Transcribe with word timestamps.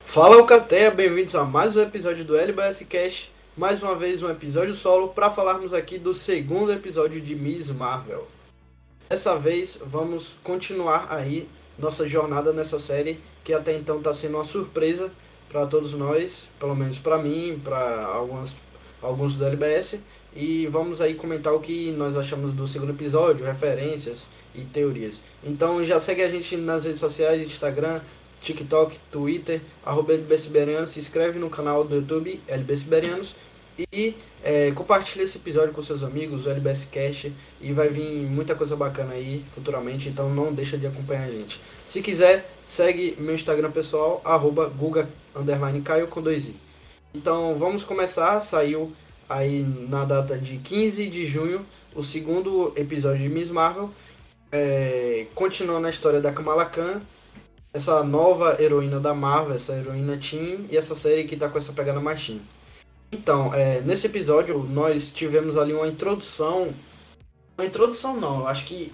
Fala 0.00 0.36
Alcateia, 0.36 0.90
bem-vindos 0.90 1.34
a 1.34 1.44
mais 1.44 1.76
um 1.76 1.80
episódio 1.80 2.24
do 2.24 2.36
LBS 2.36 2.82
Cash. 2.88 3.30
Mais 3.56 3.82
uma 3.82 3.94
vez 3.94 4.22
um 4.22 4.30
episódio 4.30 4.74
solo 4.74 5.08
para 5.08 5.30
falarmos 5.30 5.74
aqui 5.74 5.98
do 5.98 6.14
segundo 6.14 6.72
episódio 6.72 7.20
de 7.20 7.34
Miss 7.34 7.68
Marvel. 7.68 8.26
Dessa 9.08 9.36
vez 9.36 9.78
vamos 9.80 10.34
continuar 10.42 11.08
aí 11.10 11.48
nossa 11.78 12.08
jornada 12.08 12.52
nessa 12.52 12.78
série 12.78 13.20
que 13.44 13.52
até 13.52 13.76
então 13.76 13.98
está 13.98 14.12
sendo 14.12 14.38
uma 14.38 14.44
surpresa 14.44 15.10
para 15.48 15.66
todos 15.66 15.92
nós, 15.92 16.46
pelo 16.58 16.74
menos 16.74 16.98
para 16.98 17.18
mim, 17.18 17.60
para 17.62 18.06
alguns 18.06 18.54
alguns 19.00 19.34
do 19.34 19.44
LBS. 19.44 19.98
E 20.34 20.66
vamos 20.66 21.00
aí 21.00 21.14
comentar 21.14 21.54
o 21.54 21.60
que 21.60 21.90
nós 21.92 22.16
achamos 22.16 22.52
do 22.52 22.66
segundo 22.66 22.92
episódio, 22.92 23.44
referências 23.44 24.26
e 24.60 24.64
teorias. 24.64 25.20
Então 25.42 25.84
já 25.84 26.00
segue 26.00 26.22
a 26.22 26.28
gente 26.28 26.56
nas 26.56 26.84
redes 26.84 27.00
sociais, 27.00 27.46
Instagram, 27.46 28.00
TikTok, 28.42 28.98
Twitter, 29.10 29.60
arroba 29.84 30.12
se 30.86 30.98
inscreve 30.98 31.38
no 31.38 31.50
canal 31.50 31.84
do 31.84 31.96
YouTube 31.96 32.40
LBSiberianos 32.46 33.34
e 33.92 34.14
é, 34.42 34.72
compartilha 34.72 35.22
esse 35.22 35.38
episódio 35.38 35.72
com 35.72 35.82
seus 35.82 36.02
amigos, 36.02 36.46
o 36.46 36.50
LBS 36.50 36.84
Cash, 36.90 37.30
e 37.60 37.72
vai 37.72 37.88
vir 37.88 38.26
muita 38.26 38.54
coisa 38.54 38.74
bacana 38.74 39.14
aí 39.14 39.44
futuramente, 39.54 40.08
então 40.08 40.28
não 40.30 40.52
deixa 40.52 40.76
de 40.76 40.86
acompanhar 40.86 41.24
a 41.24 41.30
gente. 41.30 41.60
Se 41.88 42.00
quiser, 42.00 42.50
segue 42.66 43.16
meu 43.18 43.34
Instagram 43.34 43.70
pessoal, 43.70 44.20
arroba 44.24 44.66
Guga 44.66 45.08
Caio 45.84 46.08
com 46.08 46.28
i. 46.30 46.54
Então 47.14 47.56
vamos 47.56 47.84
começar, 47.84 48.40
saiu 48.40 48.92
aí 49.28 49.64
na 49.88 50.04
data 50.04 50.36
de 50.36 50.58
15 50.58 51.08
de 51.08 51.26
junho 51.26 51.64
o 51.94 52.02
segundo 52.02 52.72
episódio 52.76 53.22
de 53.22 53.28
Miss 53.28 53.50
Marvel, 53.50 53.90
é, 54.50 55.26
continuando 55.34 55.86
a 55.86 55.90
história 55.90 56.20
da 56.20 56.32
Kamala 56.32 56.64
Khan, 56.66 57.00
essa 57.72 58.02
nova 58.02 58.60
heroína 58.60 58.98
da 58.98 59.14
Marvel, 59.14 59.56
essa 59.56 59.72
heroína 59.74 60.18
Teen, 60.18 60.66
e 60.70 60.76
essa 60.76 60.94
série 60.94 61.24
que 61.24 61.36
tá 61.36 61.48
com 61.48 61.58
essa 61.58 61.72
pegada 61.72 62.00
mais 62.00 62.24
teen. 62.24 62.40
Então, 63.10 63.54
é, 63.54 63.80
nesse 63.80 64.06
episódio 64.06 64.58
nós 64.58 65.10
tivemos 65.10 65.56
ali 65.56 65.72
uma 65.72 65.86
introdução. 65.86 66.74
Uma 67.56 67.66
introdução 67.66 68.18
não, 68.18 68.46
acho 68.46 68.64
que 68.64 68.92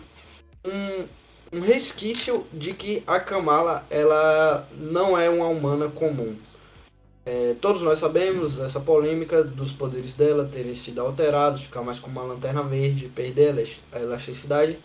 um, 0.65 1.59
um 1.59 1.61
resquício 1.61 2.47
de 2.53 2.73
que 2.73 3.03
a 3.07 3.21
Kamala 3.21 3.85
ela 3.91 4.69
não 4.77 5.19
é 5.19 5.29
uma 5.29 5.47
humana 5.47 5.89
comum. 5.89 6.37
É, 7.27 7.55
todos 7.61 7.81
nós 7.81 7.99
sabemos 7.99 8.59
essa 8.59 8.79
polêmica 8.79 9.43
dos 9.43 9.73
poderes 9.73 10.13
dela 10.13 10.49
terem 10.51 10.75
sido 10.75 11.01
alterados, 11.01 11.63
ficar 11.63 11.83
mais 11.83 11.99
com 11.99 12.11
uma 12.11 12.23
lanterna 12.23 12.63
verde, 12.63 13.09
perder 13.09 13.67
a 13.93 13.99
elasticidade. 13.99 14.79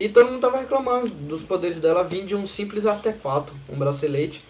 E 0.00 0.08
todo 0.08 0.26
mundo 0.26 0.36
estava 0.36 0.58
reclamando 0.58 1.08
dos 1.10 1.42
poderes 1.42 1.78
dela 1.78 2.02
vindo 2.02 2.28
de 2.28 2.34
um 2.34 2.46
simples 2.46 2.86
artefato, 2.86 3.52
um 3.68 3.76
bracelete. 3.76 4.42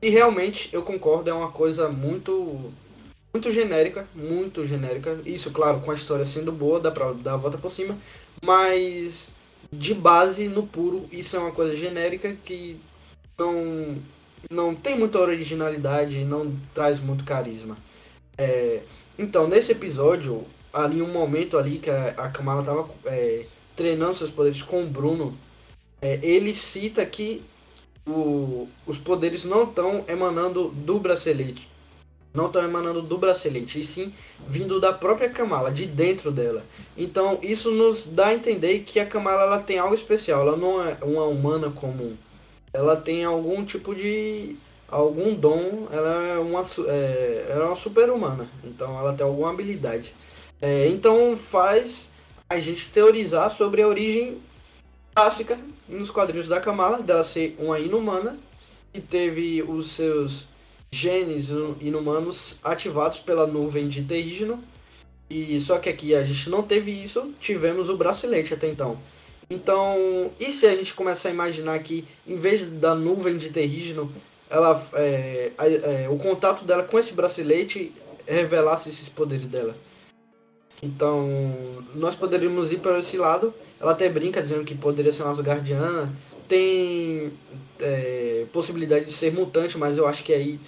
E 0.00 0.08
realmente 0.08 0.68
eu 0.72 0.82
concordo, 0.82 1.28
é 1.28 1.32
uma 1.32 1.50
coisa 1.50 1.88
muito 1.88 2.72
muito 3.34 3.50
genérica, 3.50 4.06
muito 4.14 4.64
genérica. 4.64 5.18
Isso, 5.26 5.50
claro, 5.50 5.80
com 5.80 5.90
a 5.90 5.94
história 5.94 6.24
sendo 6.24 6.52
boa, 6.52 6.78
dá 6.78 6.92
pra 6.92 7.12
dar 7.12 7.34
a 7.34 7.36
volta 7.36 7.58
por 7.58 7.72
cima. 7.72 7.98
Mas 8.40 9.28
de 9.72 9.92
base, 9.92 10.46
no 10.46 10.64
puro, 10.66 11.08
isso 11.10 11.34
é 11.34 11.38
uma 11.40 11.50
coisa 11.50 11.74
genérica 11.74 12.32
que 12.44 12.80
não, 13.36 13.96
não 14.48 14.72
tem 14.72 14.96
muita 14.96 15.18
originalidade, 15.18 16.24
não 16.24 16.54
traz 16.72 17.00
muito 17.00 17.24
carisma. 17.24 17.76
É, 18.38 18.82
então, 19.18 19.48
nesse 19.48 19.72
episódio, 19.72 20.44
ali 20.72 21.02
um 21.02 21.12
momento 21.12 21.58
ali 21.58 21.78
que 21.78 21.90
a, 21.90 22.14
a 22.16 22.30
Kamala 22.30 22.62
tava 22.62 22.88
é, 23.06 23.46
treinando 23.76 24.14
seus 24.14 24.30
poderes 24.30 24.62
com 24.62 24.82
o 24.82 24.86
Bruno, 24.86 25.36
é, 26.00 26.18
ele 26.22 26.54
cita 26.54 27.04
que 27.04 27.42
o, 28.06 28.68
os 28.86 28.98
poderes 28.98 29.44
não 29.44 29.64
estão 29.64 30.04
emanando 30.08 30.68
do 30.68 30.98
bracelete 30.98 31.68
não 32.36 32.46
estão 32.46 32.62
emanando 32.62 33.00
do 33.00 33.16
bracelete, 33.16 33.80
e 33.80 33.82
sim 33.82 34.12
vindo 34.46 34.78
da 34.78 34.92
própria 34.92 35.30
Kamala, 35.30 35.72
de 35.72 35.86
dentro 35.86 36.30
dela. 36.30 36.62
Então 36.96 37.38
isso 37.42 37.70
nos 37.70 38.06
dá 38.06 38.26
a 38.26 38.34
entender 38.34 38.80
que 38.80 39.00
a 39.00 39.06
Kamala 39.06 39.42
ela 39.42 39.58
tem 39.58 39.78
algo 39.78 39.94
especial, 39.94 40.42
ela 40.42 40.56
não 40.56 40.86
é 40.86 40.98
uma 41.02 41.24
humana 41.24 41.70
comum. 41.70 42.14
Ela 42.72 42.94
tem 42.94 43.24
algum 43.24 43.64
tipo 43.64 43.94
de 43.94 44.54
algum 44.86 45.34
dom, 45.34 45.88
ela 45.90 46.22
é 46.22 46.38
uma, 46.38 46.64
é, 46.86 47.46
ela 47.48 47.64
é 47.64 47.66
uma 47.68 47.76
super-humana, 47.76 48.46
então 48.62 48.98
ela 49.00 49.14
tem 49.14 49.26
alguma 49.26 49.50
habilidade. 49.50 50.12
É, 50.60 50.86
então 50.88 51.36
faz 51.36 52.06
a 52.48 52.58
gente 52.58 52.90
teorizar 52.90 53.50
sobre 53.50 53.82
a 53.82 53.88
origem 53.88 54.38
clássica 55.14 55.58
nos 55.88 56.10
quadrinhos 56.10 56.48
da 56.48 56.60
Kamala, 56.60 57.02
dela 57.02 57.24
ser 57.24 57.56
uma 57.58 57.78
inumana, 57.78 58.36
que 58.92 59.00
teve 59.00 59.62
os 59.62 59.92
seus 59.92 60.46
genes 60.90 61.48
inumanos 61.80 62.56
ativados 62.62 63.18
pela 63.18 63.46
nuvem 63.46 63.88
de 63.88 64.02
terrígeno. 64.02 64.60
E 65.28 65.60
só 65.60 65.78
que 65.78 65.88
aqui 65.88 66.14
a 66.14 66.22
gente 66.22 66.48
não 66.48 66.62
teve 66.62 66.90
isso, 66.90 67.32
tivemos 67.40 67.88
o 67.88 67.96
bracelete 67.96 68.54
até 68.54 68.68
então. 68.68 68.96
Então, 69.50 70.30
e 70.38 70.52
se 70.52 70.66
a 70.66 70.74
gente 70.74 70.94
começar 70.94 71.28
a 71.28 71.32
imaginar 71.32 71.78
que 71.80 72.04
em 72.26 72.36
vez 72.36 72.68
da 72.80 72.94
nuvem 72.94 73.36
de 73.36 73.50
terrígeno, 73.50 74.10
ela, 74.48 74.80
é, 74.94 75.52
é, 75.58 76.08
o 76.08 76.16
contato 76.16 76.64
dela 76.64 76.84
com 76.84 76.98
esse 76.98 77.12
bracelete 77.12 77.92
revelasse 78.26 78.88
esses 78.88 79.08
poderes 79.08 79.46
dela? 79.46 79.76
Então, 80.82 81.28
nós 81.94 82.14
poderíamos 82.14 82.70
ir 82.72 82.78
para 82.78 82.98
esse 82.98 83.16
lado. 83.16 83.54
Ela 83.80 83.92
até 83.92 84.08
brinca 84.08 84.42
dizendo 84.42 84.64
que 84.64 84.74
poderia 84.74 85.12
ser 85.12 85.24
nossa 85.24 85.42
guardiã. 85.42 86.10
Tem 86.48 87.32
é, 87.80 88.46
possibilidade 88.52 89.06
de 89.06 89.12
ser 89.12 89.32
mutante, 89.32 89.76
mas 89.76 89.96
eu 89.96 90.06
acho 90.06 90.22
que 90.22 90.32
aí 90.32 90.60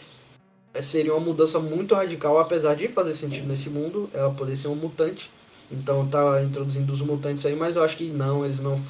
seria 0.83 1.15
uma 1.15 1.21
mudança 1.21 1.59
muito 1.59 1.95
radical, 1.95 2.39
apesar 2.39 2.75
de 2.75 2.89
fazer 2.89 3.15
sentido 3.15 3.47
nesse 3.47 3.69
mundo, 3.69 4.09
ela 4.13 4.33
poder 4.33 4.57
ser 4.57 4.69
um 4.69 4.75
mutante. 4.75 5.31
Então 5.71 6.07
tá 6.09 6.43
introduzindo 6.43 6.93
os 6.93 7.01
mutantes 7.01 7.45
aí, 7.45 7.55
mas 7.55 7.77
eu 7.77 7.83
acho 7.83 7.97
que 7.97 8.05
não, 8.05 8.45
eles 8.45 8.59
não 8.59 8.83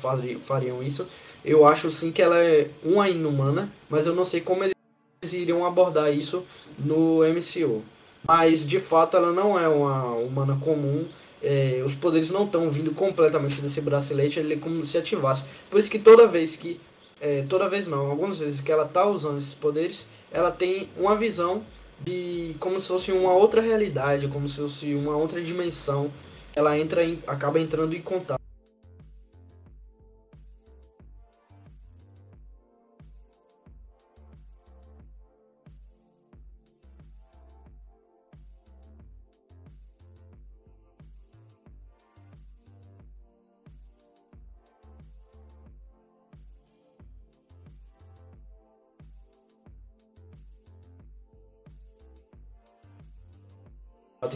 fariam 0.44 0.82
isso. 0.82 1.06
Eu 1.44 1.66
acho 1.66 1.90
sim 1.90 2.12
que 2.12 2.22
ela 2.22 2.38
é 2.38 2.70
uma 2.82 3.08
inumana, 3.08 3.68
mas 3.88 4.06
eu 4.06 4.14
não 4.14 4.24
sei 4.24 4.40
como 4.40 4.64
eles 4.64 4.74
iriam 5.32 5.66
abordar 5.66 6.12
isso 6.12 6.44
no 6.78 7.20
MCU. 7.24 7.82
Mas 8.28 8.66
de 8.66 8.78
fato 8.78 9.16
ela 9.16 9.32
não 9.32 9.58
é 9.58 9.66
uma 9.66 10.12
humana 10.12 10.58
comum. 10.62 11.06
É, 11.42 11.82
os 11.86 11.94
poderes 11.94 12.30
não 12.30 12.44
estão 12.44 12.68
vindo 12.68 12.90
completamente 12.94 13.60
desse 13.60 13.80
bracelete, 13.80 14.38
ele 14.38 14.54
é 14.54 14.56
como 14.58 14.84
se 14.84 14.98
ativasse. 14.98 15.42
Por 15.70 15.80
isso 15.80 15.88
que 15.88 15.98
toda 15.98 16.26
vez 16.26 16.54
que. 16.54 16.78
É, 17.20 17.44
toda 17.48 17.68
vez 17.68 17.88
não, 17.88 18.10
algumas 18.10 18.38
vezes 18.38 18.60
que 18.60 18.70
ela 18.70 18.84
tá 18.84 19.04
usando 19.06 19.38
esses 19.38 19.54
poderes, 19.54 20.06
ela 20.30 20.52
tem 20.52 20.88
uma 20.96 21.16
visão 21.16 21.62
de 22.00 22.54
como 22.60 22.80
se 22.80 22.86
fosse 22.86 23.10
uma 23.10 23.32
outra 23.32 23.60
realidade, 23.60 24.28
como 24.28 24.48
se 24.48 24.56
fosse 24.56 24.94
uma 24.94 25.16
outra 25.16 25.40
dimensão. 25.40 26.10
Ela 26.54 26.78
entra 26.78 27.04
em, 27.04 27.18
acaba 27.26 27.58
entrando 27.58 27.94
em 27.96 28.02
contato. 28.02 28.37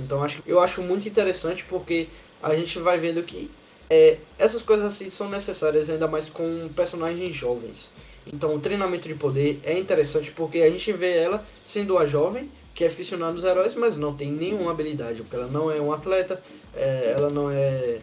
Então 0.00 0.22
acho, 0.22 0.42
eu 0.47 0.60
acho 0.60 0.82
muito 0.82 1.08
interessante 1.08 1.64
porque 1.69 2.08
a 2.42 2.54
gente 2.54 2.78
vai 2.78 2.98
vendo 2.98 3.22
que 3.22 3.50
é, 3.89 4.18
essas 4.39 4.62
coisas 4.62 4.86
assim 4.86 5.10
são 5.10 5.28
necessárias 5.28 5.89
ainda 5.91 6.09
mais 6.09 6.28
com 6.28 6.68
personagens 6.74 7.34
jovens. 7.34 7.91
Então 8.27 8.54
o 8.54 8.60
treinamento 8.60 9.09
de 9.09 9.15
poder 9.15 9.60
é 9.65 9.78
interessante 9.78 10.30
porque 10.30 10.59
a 10.59 10.71
gente 10.71 10.92
vê 10.92 11.16
ela 11.16 11.44
sendo 11.66 11.98
a 11.98 12.06
jovem 12.06 12.48
que 12.74 12.84
é 12.84 12.86
aficionada 12.86 13.34
dos 13.34 13.44
heróis, 13.44 13.74
mas 13.74 13.97
não 13.97 14.15
tem 14.15 14.30
nenhuma 14.30 14.71
habilidade, 14.71 15.22
porque 15.22 15.36
ela 15.36 15.47
não 15.47 15.71
é 15.71 15.80
um 15.80 15.92
atleta, 15.92 16.42
é, 16.74 17.15
ela 17.16 17.28
não 17.28 17.50
é. 17.50 18.00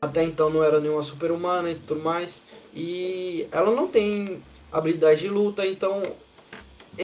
Até 0.00 0.24
então 0.24 0.50
não 0.50 0.62
era 0.62 0.80
nenhuma 0.80 1.02
super-humana 1.02 1.70
e 1.70 1.74
tudo 1.76 2.00
mais. 2.00 2.40
E 2.74 3.46
ela 3.50 3.70
não 3.70 3.88
tem 3.88 4.42
habilidade 4.72 5.20
de 5.20 5.28
luta, 5.28 5.66
então 5.66 6.02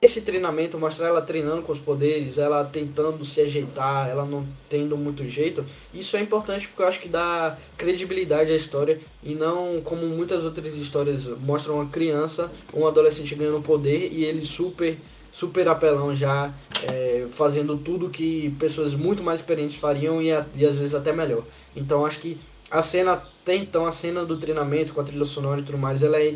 esse 0.03 0.21
treinamento, 0.21 0.79
mostrar 0.79 1.09
ela 1.09 1.23
treinando 1.23 1.63
com 1.63 1.73
os 1.73 1.79
poderes, 1.79 2.39
ela 2.39 2.65
tentando 2.65 3.25
se 3.25 3.41
ajeitar, 3.41 4.09
ela 4.09 4.25
não 4.25 4.47
tendo 4.69 4.97
muito 4.97 5.29
jeito, 5.29 5.65
isso 5.93 6.17
é 6.17 6.21
importante 6.21 6.67
porque 6.67 6.83
eu 6.83 6.87
acho 6.87 7.01
que 7.01 7.09
dá 7.09 7.57
credibilidade 7.77 8.51
à 8.51 8.57
história 8.57 9.01
e 9.23 9.35
não 9.35 9.81
como 9.83 10.07
muitas 10.07 10.43
outras 10.43 10.75
histórias 10.77 11.25
mostram 11.41 11.77
uma 11.77 11.87
criança, 11.87 12.51
um 12.73 12.87
adolescente 12.87 13.35
ganhando 13.35 13.63
poder 13.63 14.13
e 14.13 14.25
ele 14.25 14.45
super 14.45 14.97
super 15.33 15.67
apelão 15.67 16.15
já 16.15 16.53
é, 16.91 17.27
fazendo 17.33 17.77
tudo 17.77 18.09
que 18.09 18.55
pessoas 18.59 18.95
muito 18.95 19.23
mais 19.23 19.41
experientes 19.41 19.77
fariam 19.77 20.23
e, 20.23 20.31
a, 20.31 20.47
e 20.55 20.65
às 20.65 20.77
vezes 20.77 20.95
até 20.95 21.13
melhor. 21.13 21.43
Então 21.75 22.07
acho 22.07 22.21
que 22.21 22.39
a 22.71 22.83
cena, 22.83 23.13
até 23.13 23.55
então, 23.55 23.87
a 23.87 23.93
cena 23.93 24.25
do 24.25 24.37
treinamento 24.37 24.93
com 24.93 25.01
a 25.01 25.05
trilha 25.05 25.25
sonora 25.25 25.61
e 25.61 25.65
tudo 25.65 25.79
mais, 25.79 26.03
ela 26.03 26.17
é 26.17 26.29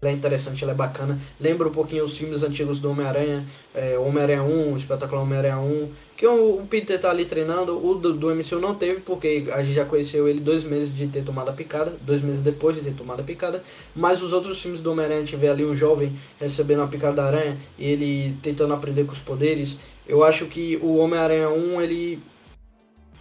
ela 0.00 0.12
é 0.12 0.14
interessante, 0.14 0.62
ela 0.62 0.72
é 0.72 0.76
bacana. 0.76 1.18
Lembra 1.40 1.66
um 1.66 1.72
pouquinho 1.72 2.04
os 2.04 2.16
filmes 2.16 2.44
antigos 2.44 2.78
do 2.78 2.88
Homem-Aranha, 2.90 3.44
é, 3.74 3.98
Homem-Aranha 3.98 4.44
1, 4.44 4.72
o 4.72 4.76
espetacular 4.76 5.22
Homem-Aranha 5.22 5.58
1, 5.58 5.90
que 6.16 6.24
o, 6.24 6.60
o, 6.60 6.66
Peter 6.68 7.00
tá 7.00 7.10
ali 7.10 7.24
treinando, 7.24 7.76
o 7.84 7.94
do, 7.96 8.12
do 8.12 8.34
MCU 8.34 8.60
não 8.60 8.76
teve, 8.76 9.00
porque 9.00 9.46
a 9.52 9.60
gente 9.62 9.74
já 9.74 9.84
conheceu 9.84 10.28
ele 10.28 10.38
dois 10.38 10.62
meses 10.62 10.94
de 10.94 11.08
ter 11.08 11.24
tomado 11.24 11.48
a 11.48 11.52
picada, 11.52 11.92
dois 12.00 12.22
meses 12.22 12.40
depois 12.42 12.76
de 12.76 12.82
ter 12.82 12.92
tomado 12.92 13.20
a 13.20 13.24
picada, 13.24 13.62
mas 13.94 14.22
os 14.22 14.32
outros 14.32 14.60
filmes 14.62 14.80
do 14.80 14.92
Homem-Aranha, 14.92 15.24
vê 15.36 15.48
ali 15.48 15.64
um 15.64 15.76
jovem 15.76 16.16
recebendo 16.40 16.82
a 16.82 16.86
picada 16.86 17.14
da 17.14 17.24
aranha, 17.24 17.56
e 17.76 17.84
ele 17.84 18.36
tentando 18.40 18.74
aprender 18.74 19.04
com 19.04 19.12
os 19.12 19.18
poderes. 19.18 19.76
Eu 20.06 20.22
acho 20.22 20.46
que 20.46 20.76
o 20.80 20.96
Homem-Aranha 20.96 21.48
1, 21.48 21.82
ele 21.82 22.20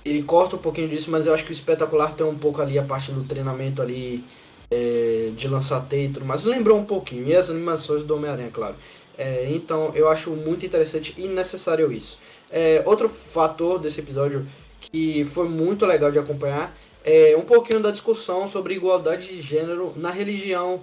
ele 0.06 0.24
corta 0.24 0.56
um 0.56 0.60
pouquinho 0.60 0.88
disso, 0.88 1.12
mas 1.12 1.26
eu 1.26 1.34
acho 1.34 1.44
que 1.44 1.52
o 1.52 1.54
espetacular 1.54 2.14
tem 2.16 2.26
um 2.26 2.38
pouco 2.38 2.62
ali 2.62 2.80
a 2.80 2.84
parte 2.84 3.12
do 3.12 3.26
treinamento 3.26 3.82
ali 3.82 4.24
é, 4.70 5.32
de 5.36 5.48
lançar 5.48 5.82
teia 5.88 6.10
tudo 6.10 6.26
mais. 6.26 6.44
Lembrou 6.44 6.78
um 6.78 6.86
pouquinho, 6.86 7.28
e 7.28 7.36
as 7.36 7.50
animações 7.50 8.04
do 8.04 8.16
Homem-Aranha, 8.16 8.52
claro. 8.52 8.76
É, 9.18 9.48
então 9.50 9.92
eu 9.96 10.08
acho 10.08 10.30
muito 10.32 10.66
interessante 10.66 11.14
e 11.18 11.28
necessário 11.28 11.92
isso. 11.92 12.18
É, 12.52 12.82
outro 12.86 13.10
fator 13.10 13.80
desse 13.80 14.00
episódio 14.00 14.46
que 14.80 15.26
foi 15.26 15.50
muito 15.50 15.86
legal 15.86 16.12
de 16.12 16.20
acompanhar 16.20 16.76
é 17.04 17.36
um 17.38 17.42
pouquinho 17.42 17.80
da 17.80 17.92
discussão 17.92 18.48
sobre 18.48 18.76
igualdade 18.76 19.28
de 19.28 19.42
gênero 19.42 19.94
na 19.96 20.12
religião 20.12 20.82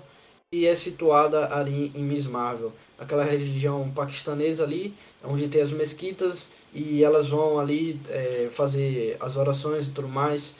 que 0.51 0.67
é 0.67 0.75
situada 0.75 1.55
ali 1.55 1.93
em 1.95 2.03
Miss 2.03 2.27
Marvel. 2.27 2.73
Aquela 2.99 3.25
religião 3.25 3.91
paquistanesa 3.95 4.63
ali, 4.63 4.95
onde 5.25 5.49
tem 5.49 5.63
as 5.63 5.71
mesquitas 5.71 6.49
e 6.73 7.03
elas 7.03 7.29
vão 7.29 7.59
ali 7.59 8.01
é, 8.09 8.49
fazer 8.53 9.17
as 9.21 9.37
orações 9.37 9.87
e 9.87 9.91
tudo 9.91 10.09
mais 10.09 10.55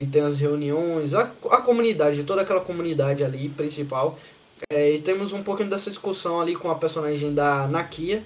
e 0.00 0.06
tem 0.06 0.22
as 0.22 0.38
reuniões, 0.38 1.14
a, 1.14 1.22
a 1.50 1.62
comunidade, 1.62 2.22
toda 2.24 2.42
aquela 2.42 2.60
comunidade 2.60 3.24
ali 3.24 3.48
principal. 3.48 4.18
É, 4.70 4.92
e 4.92 5.00
temos 5.00 5.32
um 5.32 5.42
pouquinho 5.42 5.70
dessa 5.70 5.90
discussão 5.90 6.40
ali 6.40 6.54
com 6.54 6.70
a 6.70 6.74
personagem 6.74 7.32
da 7.32 7.66
Nakia. 7.66 8.22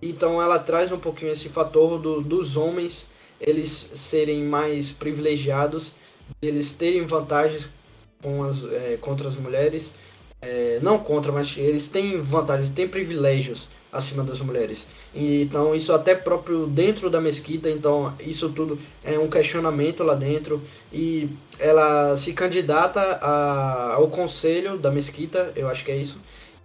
Então 0.00 0.42
ela 0.42 0.58
traz 0.58 0.92
um 0.92 0.98
pouquinho 0.98 1.32
esse 1.32 1.48
fator 1.48 1.98
do, 1.98 2.20
dos 2.20 2.56
homens 2.56 3.06
eles 3.40 3.90
serem 3.94 4.44
mais 4.44 4.92
privilegiados, 4.92 5.92
eles 6.40 6.70
terem 6.70 7.04
vantagens 7.04 7.66
com 8.22 8.44
as, 8.44 8.62
é, 8.72 8.98
contra 9.00 9.28
as 9.28 9.36
mulheres. 9.36 9.92
É, 10.40 10.78
não 10.82 10.98
contra, 10.98 11.32
mas 11.32 11.56
eles 11.56 11.88
têm 11.88 12.20
vantagens, 12.20 12.68
têm 12.74 12.86
privilégios 12.86 13.66
acima 13.92 14.24
das 14.24 14.40
mulheres. 14.40 14.86
Então 15.14 15.74
isso 15.74 15.92
até 15.92 16.14
próprio 16.14 16.66
dentro 16.66 17.10
da 17.10 17.20
mesquita, 17.20 17.68
então 17.68 18.14
isso 18.18 18.48
tudo 18.48 18.78
é 19.04 19.18
um 19.18 19.28
questionamento 19.28 20.02
lá 20.02 20.14
dentro 20.14 20.62
e 20.90 21.28
ela 21.58 22.16
se 22.16 22.32
candidata 22.32 23.00
a, 23.00 23.94
ao 23.94 24.08
conselho 24.08 24.78
da 24.78 24.90
mesquita, 24.90 25.52
eu 25.54 25.68
acho 25.68 25.84
que 25.84 25.92
é 25.92 25.96
isso. 25.96 26.16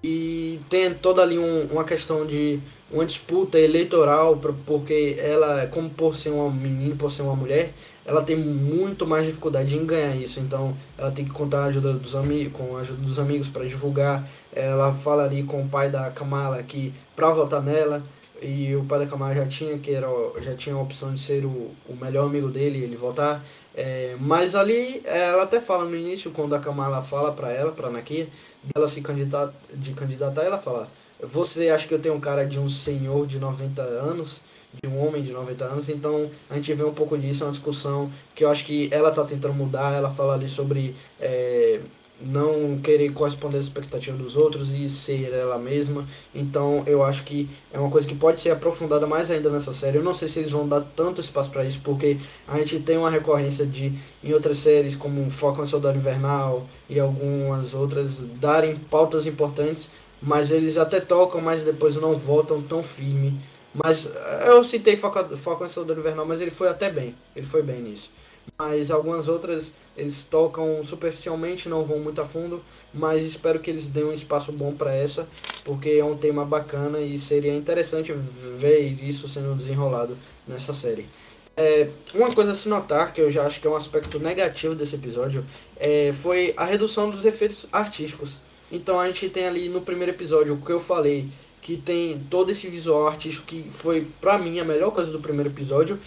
E 0.04 0.60
tem 0.70 0.94
toda 0.94 1.22
ali 1.22 1.38
um, 1.38 1.64
uma 1.72 1.84
questão 1.84 2.26
de 2.26 2.60
uma 2.92 3.06
disputa 3.06 3.60
eleitoral, 3.60 4.40
porque 4.66 5.18
ela, 5.20 5.68
como 5.68 5.90
por 5.90 6.16
ser 6.16 6.30
uma 6.30 6.50
menina, 6.50 6.96
por 6.96 7.12
ser 7.12 7.24
uma 7.24 7.36
mulher, 7.36 7.74
ela 8.06 8.24
tem 8.24 8.38
muito 8.38 9.06
mais 9.06 9.26
dificuldade 9.26 9.76
em 9.76 9.86
ganhar 9.86 10.16
isso. 10.16 10.40
Então, 10.40 10.78
ela 10.98 11.12
tem 11.12 11.26
que 11.26 11.32
contar 11.32 11.64
a 11.64 11.66
ajuda 11.66 11.94
dos 11.94 12.16
amigos, 12.16 12.54
com 12.54 12.78
a 12.78 12.82
ajuda 12.82 13.02
dos 13.02 13.20
amigos 13.20 13.48
para 13.50 13.66
divulgar. 13.66 14.28
Ela 14.58 14.94
fala 14.94 15.24
ali 15.24 15.44
com 15.44 15.62
o 15.62 15.68
pai 15.70 15.90
da 15.90 16.10
Kamala 16.10 16.62
que 16.64 16.94
para 17.16 17.30
votar 17.30 17.62
nela 17.62 18.02
e 18.42 18.76
o 18.76 18.84
pai 18.86 19.00
da 19.00 19.06
Kamala 19.06 19.34
já 19.34 19.46
tinha 19.46 19.78
que 19.78 19.92
era 19.92 20.08
já 20.42 20.56
tinha 20.56 20.76
a 20.76 20.82
opção 20.82 21.14
de 21.14 21.22
ser 21.22 21.46
o, 21.46 21.72
o 21.88 21.96
melhor 22.00 22.26
amigo 22.26 22.50
dele, 22.50 22.84
ele 22.84 22.96
votar. 22.96 23.44
É, 23.76 24.16
mas 24.20 24.56
ali 24.56 25.02
ela 25.06 25.44
até 25.44 25.60
fala 25.60 25.86
no 25.86 25.96
início 25.96 26.32
quando 26.32 26.56
a 26.56 26.60
Kamala 26.60 27.04
fala 27.04 27.32
para 27.32 27.52
ela, 27.52 27.72
para 27.72 27.92
Nakia, 27.92 28.28
dela 28.64 28.88
se 28.88 29.02
candidatar 29.02 29.54
de 29.74 29.94
candidatar, 29.94 30.44
ela 30.44 30.58
fala: 30.58 30.90
"Você 31.22 31.70
acha 31.70 31.88
que 31.88 31.94
eu 31.94 32.00
tenho 32.00 32.16
um 32.16 32.20
cara 32.20 32.46
de 32.46 32.60
um 32.60 32.70
senhor 32.70 33.28
de 33.28 33.40
90 33.40 33.82
anos?" 33.82 34.40
de 34.84 34.88
um 34.88 35.06
homem 35.06 35.24
de 35.24 35.32
90 35.32 35.64
anos, 35.64 35.90
então 35.90 36.30
a 36.50 36.56
gente 36.56 36.74
vê 36.74 36.84
um 36.84 36.94
pouco 36.94 37.18
disso, 37.18 37.44
é 37.44 37.46
uma 37.48 37.52
discussão 37.52 38.12
que 38.36 38.44
eu 38.44 38.50
acho 38.50 38.66
que 38.66 38.90
ela 38.92 39.10
está 39.10 39.24
tentando 39.24 39.54
mudar, 39.54 39.94
ela 39.94 40.12
fala 40.12 40.34
ali 40.34 40.48
sobre 40.48 40.96
é, 41.20 41.80
não 42.20 42.80
querer 42.80 43.12
corresponder 43.12 43.58
às 43.58 43.66
expectativas 43.66 44.20
dos 44.20 44.36
outros 44.36 44.72
e 44.72 44.90
ser 44.90 45.32
ela 45.34 45.58
mesma, 45.58 46.06
então 46.34 46.84
eu 46.88 47.04
acho 47.04 47.24
que 47.24 47.50
é 47.72 47.80
uma 47.80 47.90
coisa 47.90 48.08
que 48.08 48.16
pode 48.16 48.40
ser 48.40 48.50
aprofundada 48.50 49.06
mais 49.06 49.30
ainda 49.30 49.50
nessa 49.50 49.72
série, 49.74 49.98
eu 49.98 50.04
não 50.04 50.16
sei 50.16 50.28
se 50.28 50.40
eles 50.40 50.52
vão 50.52 50.68
dar 50.68 50.82
tanto 50.82 51.22
espaço 51.22 51.50
para 51.50 51.64
isso, 51.64 51.80
porque 51.84 52.18
a 52.48 52.58
gente 52.58 52.80
tem 52.80 52.98
uma 52.98 53.12
recorrência 53.12 53.66
de, 53.66 53.94
em 54.24 54.34
outras 54.34 54.58
séries 54.58 54.96
como 54.96 55.30
Falcão 55.32 55.68
Soldado 55.68 55.98
Invernal 55.98 56.68
e 56.90 57.00
algumas 57.00 57.74
outras, 57.74 58.20
darem 58.40 58.76
pautas 58.76 59.28
importantes, 59.28 59.88
mas 60.22 60.50
eles 60.50 60.78
até 60.78 61.00
tocam, 61.00 61.40
mas 61.40 61.64
depois 61.64 61.96
não 61.96 62.18
voltam 62.18 62.62
tão 62.62 62.82
firme 62.82 63.40
mas 63.78 64.08
eh, 64.08 64.46
eu 64.48 64.64
citei 64.64 64.98
Falcão 64.98 65.68
e 65.68 65.70
Soldado 65.70 66.00
Invernal, 66.00 66.26
mas 66.26 66.42
ele 66.42 66.50
foi 66.50 66.68
até 66.68 66.90
bem. 66.90 67.14
Ele 67.36 67.46
foi 67.46 67.62
bem 67.62 67.82
nisso. 67.82 68.10
Mas 68.60 68.90
algumas 68.90 69.28
outras 69.28 69.72
eles 69.96 70.22
tocam 70.30 70.84
superficialmente, 70.86 71.68
não 71.68 71.84
vão 71.84 72.00
muito 72.00 72.22
a 72.22 72.26
fundo, 72.26 72.62
mas 72.94 73.26
espero 73.26 73.60
que 73.60 73.70
eles 73.70 73.86
deem 73.88 74.06
um 74.06 74.14
espaço 74.14 74.52
bom 74.52 74.74
para 74.74 74.94
essa, 74.94 75.28
porque 75.64 75.90
é 75.90 76.06
um 76.06 76.16
tema 76.16 76.46
bacana 76.46 77.00
e 77.00 77.18
seria 77.20 77.56
interessante 77.56 78.14
ver 78.60 78.80
isso 79.04 79.28
sendo 79.28 79.56
desenrolado 79.56 80.18
nessa 80.48 80.74
série. 80.74 81.08
É, 81.56 81.90
uma 82.14 82.32
coisa 82.34 82.52
a 82.52 82.56
se 82.56 82.70
notar, 82.70 83.12
que 83.12 83.20
eu 83.20 83.32
já 83.32 83.46
acho 83.46 83.60
que 83.60 83.66
é 83.66 83.70
um 83.70 83.76
aspecto 83.76 84.20
negativo 84.20 84.76
desse 84.76 84.96
episódio, 84.96 85.44
é, 85.76 86.14
foi 86.22 86.54
a 86.56 86.66
redução 86.66 87.10
dos 87.10 87.26
efeitos 87.26 87.66
artísticos. 87.72 88.36
Então 88.72 89.00
a 89.00 89.08
gente 89.08 89.30
tem 89.30 89.48
ali 89.48 89.68
no 89.68 89.82
primeiro 89.82 90.12
episódio 90.12 90.54
o 90.54 90.62
que 90.62 90.72
eu 90.72 90.80
falei 90.80 91.28
que 91.62 91.76
tem 91.76 92.20
todo 92.30 92.52
esse 92.52 92.68
visual 92.68 93.08
artístico 93.08 93.46
que 93.46 93.70
foi, 93.72 94.08
pra 94.22 94.38
mim, 94.38 94.60
a 94.60 94.64
melhor 94.64 94.92
coisa 94.92 95.12
do 95.12 95.20
primeiro 95.20 95.50
episódio. 95.50 96.00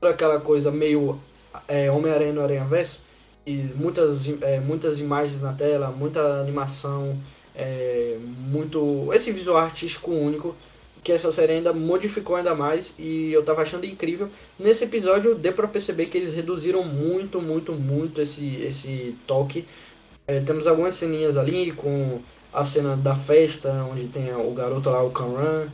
Aquela 0.00 0.40
coisa 0.40 0.70
meio 0.70 1.20
é, 1.68 1.90
Homem-Aranha 1.90 2.32
no 2.32 2.42
Aranha 2.42 2.64
Verso. 2.64 2.98
E 3.46 3.56
muitas, 3.56 4.26
é, 4.40 4.58
muitas 4.60 4.98
imagens 4.98 5.40
na 5.40 5.52
tela, 5.52 5.88
muita 5.88 6.40
animação, 6.40 7.18
é, 7.54 8.16
muito. 8.20 9.10
esse 9.12 9.30
visual 9.30 9.58
artístico 9.58 10.10
único 10.10 10.56
que 11.04 11.12
essa 11.12 11.30
série 11.30 11.52
ainda 11.52 11.72
modificou 11.72 12.34
ainda 12.34 12.54
mais 12.54 12.94
e 12.98 13.30
eu 13.30 13.44
tava 13.44 13.60
achando 13.60 13.84
incrível. 13.84 14.30
Nesse 14.58 14.84
episódio 14.84 15.34
deu 15.34 15.52
pra 15.52 15.68
perceber 15.68 16.06
que 16.06 16.16
eles 16.16 16.32
reduziram 16.32 16.82
muito, 16.82 17.42
muito, 17.42 17.72
muito 17.74 18.22
esse, 18.22 18.62
esse 18.62 19.14
toque. 19.26 19.66
É, 20.26 20.40
temos 20.40 20.66
algumas 20.66 20.94
ceninhas 20.94 21.36
ali 21.36 21.72
com 21.72 22.22
a 22.50 22.64
cena 22.64 22.96
da 22.96 23.14
festa, 23.14 23.70
onde 23.90 24.06
tem 24.06 24.34
o 24.34 24.50
garoto 24.52 24.88
lá, 24.88 25.02
o 25.02 25.10
Kamran, 25.10 25.66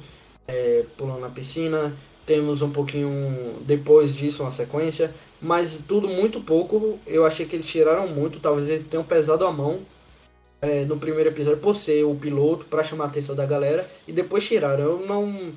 é, 0.49 0.85
pulando 0.99 1.21
na 1.21 1.29
piscina. 1.29 1.95
Temos 2.31 2.63
um 2.63 2.71
pouquinho 2.71 3.57
depois 3.63 4.15
disso 4.15 4.45
uma 4.45 4.53
sequência, 4.53 5.13
mas 5.43 5.81
tudo 5.89 6.07
muito 6.07 6.41
pouco. 6.41 6.97
Eu 7.05 7.27
achei 7.27 7.45
que 7.45 7.57
eles 7.57 7.67
tiraram 7.67 8.07
muito, 8.07 8.39
talvez 8.39 8.69
eles 8.69 8.87
tenham 8.87 9.03
pesado 9.03 9.45
a 9.45 9.51
mão 9.51 9.81
é, 10.63 10.85
no 10.85 10.97
primeiro 10.97 11.31
episódio 11.31 11.59
por 11.59 11.75
ser 11.75 12.05
o 12.05 12.15
piloto 12.15 12.67
para 12.67 12.85
chamar 12.85 13.07
a 13.07 13.07
atenção 13.09 13.35
da 13.35 13.45
galera 13.45 13.91
e 14.07 14.13
depois 14.13 14.47
tiraram. 14.47 14.85
Eu 14.85 15.05
não 15.05 15.53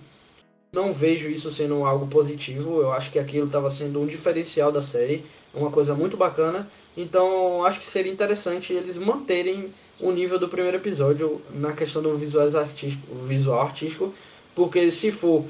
não 0.71 0.91
vejo 0.91 1.29
isso 1.29 1.51
sendo 1.51 1.85
algo 1.85 2.07
positivo. 2.07 2.81
Eu 2.81 2.91
acho 2.91 3.11
que 3.11 3.19
aquilo 3.19 3.45
estava 3.45 3.69
sendo 3.69 4.01
um 4.01 4.07
diferencial 4.07 4.71
da 4.71 4.81
série, 4.81 5.23
uma 5.53 5.69
coisa 5.69 5.93
muito 5.93 6.17
bacana. 6.17 6.67
Então 6.97 7.63
acho 7.63 7.79
que 7.79 7.85
seria 7.85 8.11
interessante 8.11 8.73
eles 8.73 8.97
manterem 8.97 9.71
o 9.99 10.11
nível 10.11 10.39
do 10.39 10.49
primeiro 10.49 10.77
episódio 10.77 11.39
na 11.53 11.73
questão 11.73 12.01
do 12.01 12.17
visuais 12.17 12.55
artístico, 12.55 13.13
visual 13.27 13.61
artístico, 13.61 14.11
porque 14.55 14.89
se 14.89 15.11
for 15.11 15.45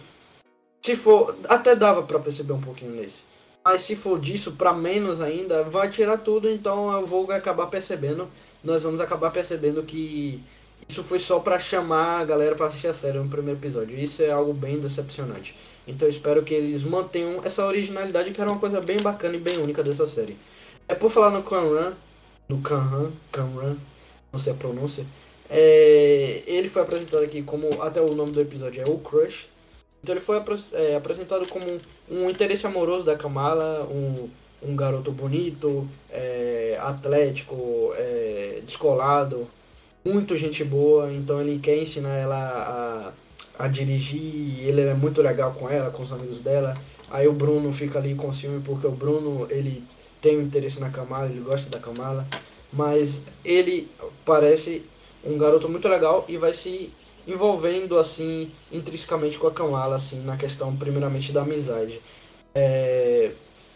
se 0.84 0.96
for 0.96 1.36
até 1.48 1.76
dava 1.76 2.04
para 2.04 2.20
perceber 2.20 2.54
um 2.54 2.62
pouquinho 2.62 2.92
nesse. 2.92 3.20
Mas 3.64 3.84
se 3.84 3.96
for 3.96 4.20
disso 4.20 4.52
para 4.52 4.74
menos 4.74 5.22
ainda, 5.22 5.64
vai 5.64 5.90
tirar 5.90 6.18
tudo, 6.18 6.50
então 6.50 6.92
eu 6.92 7.06
vou 7.06 7.32
acabar 7.32 7.68
percebendo, 7.68 8.28
nós 8.62 8.84
vamos 8.84 9.00
acabar 9.00 9.32
percebendo 9.32 9.82
que 9.84 10.44
isso 10.88 11.02
foi 11.02 11.20
só 11.20 11.40
para 11.40 11.58
chamar 11.58 12.20
a 12.20 12.26
galera 12.26 12.56
para 12.56 12.66
assistir 12.66 12.88
a 12.88 12.94
série 12.94 13.18
no 13.18 13.30
primeiro 13.30 13.58
episódio. 13.58 13.98
Isso 13.98 14.22
é 14.22 14.32
algo 14.32 14.54
bem 14.54 14.80
decepcionante. 14.80 15.56
Então 15.88 16.08
espero 16.10 16.44
que 16.44 16.54
eles 16.54 16.84
mantenham 16.84 17.42
essa 17.46 17.66
originalidade 17.66 18.32
que 18.32 18.42
era 18.42 18.50
uma 18.52 18.60
coisa 18.60 18.82
bem 18.82 18.98
bacana 18.98 19.36
e 19.38 19.40
bem 19.40 19.60
única 19.60 19.82
dessa 19.82 20.08
série. 20.08 20.38
É 20.88 20.94
por 20.94 21.10
falar 21.10 21.30
no 21.30 21.44
Kanran, 21.44 21.94
no 22.50 22.60
Kanran, 22.60 23.12
Kanran, 23.32 23.78
não 24.32 24.40
sei 24.40 24.52
a 24.52 24.56
pronúncia. 24.56 25.06
É, 25.50 26.44
ele 26.46 26.68
foi 26.68 26.82
apresentado 26.82 27.24
aqui 27.24 27.42
como, 27.42 27.82
até 27.82 28.02
o 28.02 28.14
nome 28.14 28.34
do 28.34 28.42
episódio 28.42 28.84
é 28.86 28.90
o 28.90 28.98
Crush. 28.98 29.53
Então 30.04 30.14
ele 30.14 30.24
foi 30.24 30.42
é, 30.74 30.96
apresentado 30.96 31.48
como 31.48 31.80
um, 32.12 32.30
interesse 32.30 32.68
amoroso 32.68 33.06
da 33.06 33.16
Kamala, 33.16 33.88
um, 33.90 34.30
um 34.62 34.76
garoto 34.76 35.12
bonito, 35.12 35.88
é, 36.12 36.78
atlético, 36.82 37.94
é, 37.96 38.60
descolado, 38.66 39.48
muito 40.04 40.36
gente 40.38 40.64
boa. 40.64 41.12
Então 41.12 41.40
ele 41.42 41.58
quer 41.60 41.78
ensinar 41.78 42.16
ela 42.16 43.14
a, 43.58 43.64
a 43.66 43.68
dirigir, 43.68 44.68
ele 44.68 44.82
é 44.82 44.94
muito 44.94 45.22
legal 45.22 45.54
com 45.54 45.70
ela, 45.70 45.90
com 45.90 46.04
os 46.04 46.12
amigos 46.12 46.40
dela. 46.40 46.78
Aí 47.10 47.28
o 47.28 47.34
Bruno 47.34 47.72
fica 47.72 48.00
ali 48.00 48.14
com 48.14 48.34
ciúme 48.34 48.62
porque 48.62 48.86
o 48.86 48.92
Bruno 48.92 49.48
ele 49.50 49.84
tem 50.22 50.38
um 50.38 50.42
interesse 50.42 50.80
na 50.80 50.90
Kamala, 50.90 51.28
ele 51.28 51.40
gosta 51.40 51.70
da 51.70 51.80
Kamala 51.80 52.28
mas 52.74 53.22
ele 53.46 53.88
parece 54.26 54.84
um 55.24 55.38
garoto 55.38 55.70
muito 55.70 55.88
legal 55.88 56.26
e 56.28 56.38
vai 56.38 56.54
se 56.54 56.92
envolvendo 57.28 57.98
assim 57.98 58.52
intrinsecamente 58.72 59.38
com 59.38 59.48
a 59.48 59.52
Kamala 59.52 59.96
assim 59.96 60.20
na 60.22 60.38
questão 60.38 60.76
primeiramente 60.76 61.32
da 61.32 61.42
amizade. 61.42 62.02
É, 62.56 63.32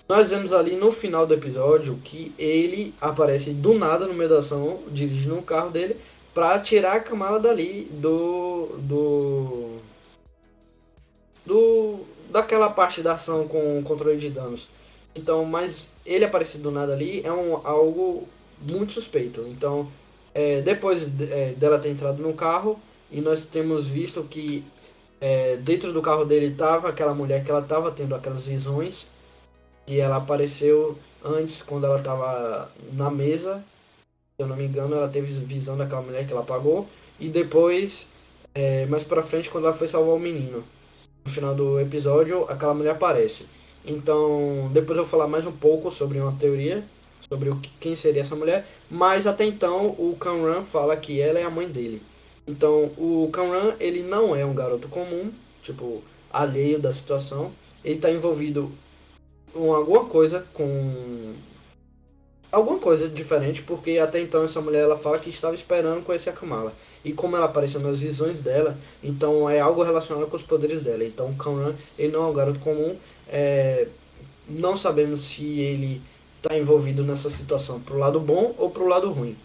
nós 0.07 0.29
vemos 0.29 0.53
ali 0.53 0.75
no 0.75 0.91
final 0.91 1.27
do 1.27 1.33
episódio 1.33 1.99
que 2.03 2.33
ele 2.39 2.93
aparece 3.01 3.51
do 3.51 3.73
nada 3.73 4.07
no 4.07 4.13
meio 4.13 4.29
da 4.29 4.39
ação, 4.39 4.79
dirigindo 4.89 5.35
um 5.35 5.41
carro 5.41 5.69
dele, 5.69 5.97
para 6.33 6.59
tirar 6.59 6.95
a 6.95 6.99
Kamala 7.01 7.39
dali 7.39 7.89
do. 7.91 8.69
do. 8.77 9.77
do. 11.45 11.99
daquela 12.29 12.69
parte 12.69 13.01
da 13.01 13.13
ação 13.13 13.47
com 13.47 13.83
controle 13.83 14.17
de 14.17 14.29
danos. 14.29 14.67
Então, 15.13 15.43
mas 15.43 15.87
ele 16.05 16.23
aparecer 16.23 16.59
do 16.59 16.71
nada 16.71 16.93
ali 16.93 17.21
é 17.25 17.33
um, 17.33 17.59
algo 17.67 18.27
muito 18.61 18.93
suspeito. 18.93 19.41
Então, 19.47 19.91
é, 20.33 20.61
depois 20.61 21.03
é, 21.19 21.53
dela 21.57 21.79
ter 21.79 21.89
entrado 21.89 22.21
no 22.21 22.33
carro, 22.33 22.79
e 23.11 23.21
nós 23.21 23.45
temos 23.45 23.87
visto 23.87 24.23
que 24.23 24.63
é, 25.19 25.55
dentro 25.57 25.93
do 25.93 26.01
carro 26.01 26.25
dele 26.25 26.47
estava 26.47 26.89
aquela 26.89 27.13
mulher 27.13 27.43
que 27.43 27.49
ela 27.49 27.61
estava 27.61 27.91
tendo 27.91 28.13
aquelas 28.13 28.43
visões 28.43 29.07
e 29.87 29.99
ela 29.99 30.17
apareceu 30.17 30.97
antes 31.23 31.61
quando 31.61 31.85
ela 31.85 31.99
estava 31.99 32.69
na 32.93 33.09
mesa. 33.09 33.63
Se 34.35 34.43
eu 34.43 34.47
não 34.47 34.55
me 34.55 34.65
engano 34.65 34.95
ela 34.95 35.07
teve 35.07 35.31
visão 35.39 35.77
daquela 35.77 36.01
mulher 36.01 36.25
que 36.25 36.31
ela 36.31 36.41
apagou. 36.41 36.85
E 37.19 37.29
depois 37.29 38.07
é, 38.53 38.85
mais 38.85 39.03
para 39.03 39.23
frente 39.23 39.49
quando 39.49 39.65
ela 39.65 39.75
foi 39.75 39.87
salvar 39.87 40.15
o 40.15 40.19
menino. 40.19 40.63
No 41.25 41.31
final 41.31 41.55
do 41.55 41.79
episódio 41.79 42.45
aquela 42.49 42.73
mulher 42.73 42.91
aparece. 42.91 43.45
Então 43.85 44.69
depois 44.73 44.97
eu 44.97 45.05
vou 45.05 45.11
falar 45.11 45.27
mais 45.27 45.45
um 45.45 45.51
pouco 45.51 45.91
sobre 45.91 46.19
uma 46.19 46.33
teoria 46.33 46.83
sobre 47.29 47.49
o 47.49 47.57
que, 47.57 47.69
quem 47.79 47.95
seria 47.95 48.21
essa 48.21 48.35
mulher. 48.35 48.67
Mas 48.91 49.25
até 49.25 49.45
então 49.45 49.87
o 49.97 50.15
Kamran 50.19 50.63
fala 50.65 50.95
que 50.97 51.21
ela 51.21 51.39
é 51.39 51.43
a 51.43 51.49
mãe 51.49 51.67
dele 51.69 52.01
então, 52.47 52.91
o 52.97 53.29
Kamran, 53.31 53.73
ele 53.79 54.01
não 54.01 54.33
é 54.33 54.45
um 54.45 54.53
garoto 54.53 54.87
comum, 54.87 55.31
tipo, 55.63 56.01
alheio 56.31 56.79
da 56.79 56.93
situação. 56.93 57.51
Ele 57.83 57.95
está 57.95 58.09
envolvido 58.09 58.71
com 59.53 59.73
alguma 59.73 60.05
coisa, 60.05 60.45
com 60.53 61.33
alguma 62.51 62.79
coisa 62.79 63.09
diferente, 63.09 63.61
porque 63.61 63.99
até 63.99 64.21
então 64.21 64.43
essa 64.43 64.61
mulher 64.61 64.83
ela 64.83 64.97
fala 64.97 65.19
que 65.19 65.29
estava 65.29 65.55
esperando 65.55 66.05
conhecer 66.05 66.29
a 66.29 66.33
Kamala. 66.33 66.73
E 67.03 67.11
como 67.11 67.35
ela 67.35 67.45
apareceu 67.45 67.81
nas 67.81 67.99
visões 67.99 68.39
dela, 68.39 68.77
então 69.03 69.49
é 69.49 69.59
algo 69.59 69.83
relacionado 69.83 70.27
com 70.27 70.37
os 70.37 70.43
poderes 70.43 70.81
dela. 70.81 71.03
Então, 71.03 71.29
o 71.29 71.35
Kamran, 71.35 71.75
ele 71.97 72.13
não 72.13 72.23
é 72.23 72.27
um 72.27 72.33
garoto 72.33 72.59
comum. 72.59 72.95
É... 73.27 73.87
Não 74.47 74.77
sabemos 74.77 75.21
se 75.21 75.43
ele 75.59 76.01
está 76.37 76.57
envolvido 76.57 77.03
nessa 77.03 77.29
situação 77.29 77.81
pro 77.81 77.97
lado 77.97 78.19
bom 78.19 78.55
ou 78.57 78.69
pro 78.69 78.87
lado 78.87 79.11
ruim. 79.11 79.35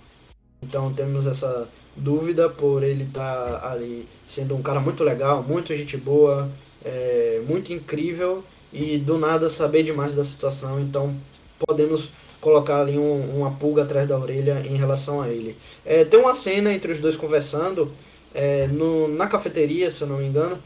Então 0.62 0.92
temos 0.92 1.26
essa 1.26 1.68
dúvida 1.96 2.48
por 2.48 2.82
ele 2.82 3.04
estar 3.04 3.60
tá 3.60 3.72
ali 3.72 4.08
sendo 4.28 4.54
um 4.54 4.62
cara 4.62 4.80
muito 4.80 5.02
legal, 5.02 5.42
muito 5.42 5.76
gente 5.76 5.96
boa, 5.96 6.48
é, 6.84 7.42
muito 7.46 7.72
incrível 7.72 8.44
e 8.72 8.96
do 8.96 9.18
nada 9.18 9.50
saber 9.50 9.82
demais 9.82 10.14
da 10.14 10.24
situação. 10.24 10.80
Então 10.80 11.14
podemos 11.58 12.08
colocar 12.40 12.80
ali 12.80 12.98
um, 12.98 13.38
uma 13.38 13.52
pulga 13.52 13.82
atrás 13.82 14.08
da 14.08 14.18
orelha 14.18 14.62
em 14.66 14.76
relação 14.76 15.20
a 15.20 15.28
ele. 15.28 15.56
É, 15.84 16.04
tem 16.04 16.18
uma 16.18 16.34
cena 16.34 16.72
entre 16.72 16.92
os 16.92 16.98
dois 16.98 17.16
conversando 17.16 17.92
é, 18.34 18.66
no, 18.66 19.08
na 19.08 19.26
cafeteria, 19.26 19.90
se 19.90 20.02
eu 20.02 20.08
não 20.08 20.18
me 20.18 20.26
engano, 20.26 20.58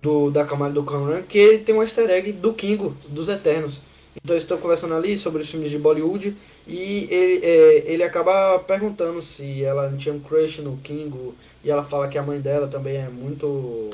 do, 0.00 0.30
da 0.30 0.44
camada 0.44 0.74
do 0.74 0.84
Cameron, 0.84 1.22
que 1.22 1.38
ele 1.38 1.58
tem 1.58 1.74
um 1.74 1.82
easter 1.82 2.08
egg 2.10 2.32
do 2.32 2.52
Kingo, 2.52 2.96
dos 3.08 3.28
Eternos. 3.28 3.80
Então 4.16 4.34
eles 4.34 4.44
estão 4.44 4.58
conversando 4.58 4.94
ali 4.94 5.16
sobre 5.16 5.42
os 5.42 5.50
filmes 5.50 5.70
de 5.70 5.78
Bollywood 5.78 6.36
e 6.68 7.08
ele, 7.10 7.44
é, 7.44 7.84
ele 7.86 8.02
acaba 8.02 8.58
perguntando 8.58 9.22
se 9.22 9.64
ela 9.64 9.90
tinha 9.96 10.14
um 10.14 10.20
crush 10.20 10.60
no 10.60 10.76
Kingo. 10.76 11.34
E 11.64 11.70
ela 11.70 11.82
fala 11.82 12.08
que 12.08 12.18
a 12.18 12.22
mãe 12.22 12.38
dela 12.38 12.68
também 12.68 12.98
é 12.98 13.08
muito. 13.08 13.90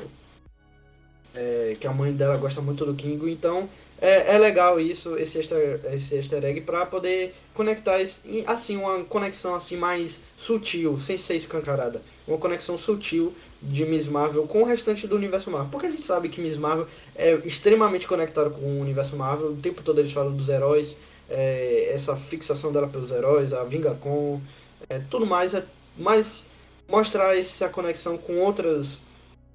É, 1.33 1.77
que 1.79 1.87
a 1.87 1.93
mãe 1.93 2.13
dela 2.13 2.37
gosta 2.37 2.61
muito 2.61 2.85
do 2.85 2.95
Kingo. 2.95 3.29
Então 3.29 3.69
é, 4.01 4.35
é 4.35 4.39
legal 4.39 4.81
isso, 4.81 5.17
esse 5.17 5.39
easter, 5.39 5.81
esse 5.93 6.17
easter 6.17 6.45
egg, 6.45 6.63
pra 6.63 6.85
poder 6.85 7.33
conectar 7.55 7.99
assim, 8.47 8.77
uma 8.77 9.05
conexão 9.05 9.55
assim 9.55 9.77
mais 9.77 10.19
sutil, 10.37 10.99
sem 10.99 11.17
ser 11.17 11.37
escancarada. 11.37 12.03
Uma 12.27 12.39
conexão 12.39 12.77
sutil 12.77 13.33
de 13.63 13.85
Miss 13.85 14.09
Marvel 14.09 14.49
com 14.49 14.63
o 14.63 14.67
restante 14.67 15.07
do 15.07 15.15
universo 15.15 15.49
Marvel. 15.49 15.71
Porque 15.71 15.87
a 15.87 15.91
gente 15.91 16.03
sabe 16.03 16.29
que 16.29 16.41
Miss 16.41 16.59
Marvel 16.59 16.89
é 17.15 17.35
extremamente 17.45 18.07
conectado 18.07 18.51
com 18.51 18.67
o 18.67 18.81
universo 18.81 19.17
Marvel. 19.17 19.53
O 19.53 19.57
tempo 19.57 19.81
todo 19.81 20.01
eles 20.01 20.11
falam 20.11 20.33
dos 20.33 20.49
heróis 20.49 20.97
é, 21.29 21.91
essa 21.93 22.17
fixação 22.17 22.73
dela 22.73 22.89
pelos 22.89 23.11
heróis, 23.11 23.53
a 23.53 23.65
Vingacon, 23.65 24.41
é, 24.89 25.01
tudo 25.11 25.27
mais, 25.27 25.55
é 25.55 25.65
mais 25.97 26.45
mostrar 26.89 27.37
essa 27.37 27.69
conexão 27.69 28.17
com 28.17 28.39
outras 28.39 28.99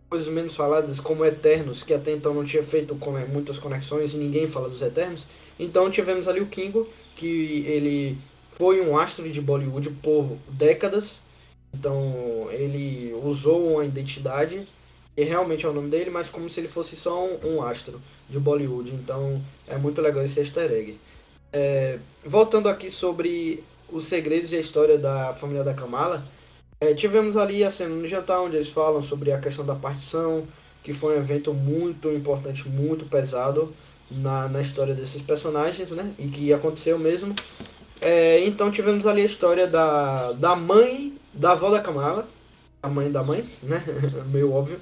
coisas 0.10 0.32
menos 0.32 0.56
faladas, 0.56 1.00
como 1.00 1.24
Eternos, 1.24 1.84
que 1.84 1.94
até 1.94 2.12
então 2.12 2.34
não 2.34 2.44
tinha 2.44 2.64
feito 2.64 2.98
muitas 3.32 3.60
conexões 3.60 4.14
e 4.14 4.18
ninguém 4.18 4.48
fala 4.48 4.68
dos 4.68 4.82
Eternos. 4.82 5.24
Então 5.60 5.92
tivemos 5.92 6.28
ali 6.28 6.40
o 6.40 6.48
Kingo, 6.48 6.88
que 7.16 7.64
ele 7.68 8.18
foi 8.54 8.82
um 8.82 8.98
astro 8.98 9.30
de 9.30 9.40
Bollywood 9.40 9.90
por 10.02 10.38
décadas. 10.48 11.20
Então 11.74 12.48
ele 12.52 13.14
usou 13.24 13.74
uma 13.74 13.86
identidade, 13.86 14.68
e 15.16 15.24
realmente 15.24 15.66
é 15.66 15.70
o 15.70 15.74
nome 15.74 15.90
dele, 15.90 16.10
mas 16.10 16.30
como 16.30 16.50
se 16.50 16.60
ele 16.60 16.68
fosse 16.68 16.96
só 16.96 17.24
um, 17.24 17.56
um 17.56 17.62
astro 17.62 18.02
de 18.28 18.40
Bollywood. 18.40 18.90
Então 18.90 19.42
é 19.68 19.78
muito 19.78 20.02
legal 20.02 20.24
esse 20.24 20.40
easter 20.40 20.72
egg. 20.72 20.98
É, 21.52 21.98
voltando 22.26 22.70
aqui 22.70 22.90
sobre 22.90 23.64
os 23.92 24.08
segredos 24.08 24.52
e 24.52 24.56
a 24.56 24.60
história 24.60 24.98
da 24.98 25.34
família 25.34 25.64
da 25.64 25.74
Kamala, 25.74 26.24
é, 26.80 26.94
tivemos 26.94 27.36
ali 27.36 27.64
a 27.64 27.72
cena 27.72 27.96
no 27.96 28.08
jantar 28.08 28.42
onde 28.42 28.56
eles 28.56 28.70
falam 28.70 29.02
sobre 29.02 29.32
a 29.32 29.40
questão 29.40 29.66
da 29.66 29.76
partição, 29.76 30.44
que 30.84 30.94
foi 30.94 31.18
um 31.18 31.20
evento 31.20 31.54
muito 31.54 32.10
importante, 32.10 32.68
muito 32.68 33.06
pesado 33.06 33.74
na, 34.10 34.48
na 34.48 34.62
história 34.62 34.94
desses 34.94 35.22
personagens, 35.22 35.92
né? 35.92 36.14
E 36.18 36.28
que 36.28 36.54
aconteceu 36.54 36.98
mesmo. 36.98 37.36
É, 38.00 38.46
então 38.46 38.72
tivemos 38.72 39.06
ali 39.06 39.22
a 39.22 39.26
história 39.26 39.68
da, 39.68 40.32
da 40.32 40.56
mãe, 40.56 41.18
da 41.34 41.52
avó 41.52 41.70
da 41.70 41.82
Kamala, 41.82 42.28
a 42.82 42.88
mãe 42.88 43.12
da 43.12 43.24
mãe, 43.24 43.46
né? 43.62 43.84
Meio 44.32 44.54
óbvio. 44.54 44.80